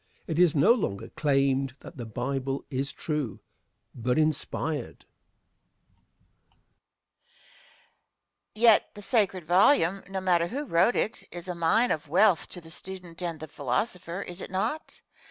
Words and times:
It 0.25 0.39
is 0.39 0.55
no 0.55 0.73
longer 0.73 1.09
claimed 1.09 1.75
that 1.81 1.95
the 1.95 2.07
Bible 2.07 2.65
is 2.71 2.91
true 2.91 3.39
but 3.93 4.17
inspired. 4.17 5.05
Question. 8.49 8.51
Yet 8.55 8.95
the 8.95 9.03
sacred 9.03 9.45
volume, 9.45 10.01
no 10.09 10.19
matter 10.19 10.47
who 10.47 10.65
wrote 10.65 10.95
it, 10.95 11.23
is 11.31 11.47
a 11.47 11.53
mine 11.53 11.91
of 11.91 12.07
wealth 12.09 12.49
to 12.49 12.59
the 12.59 12.71
student 12.71 13.21
and 13.21 13.39
the 13.39 13.47
philosopher, 13.47 14.23
is 14.23 14.41
it 14.41 14.49
not? 14.49 15.01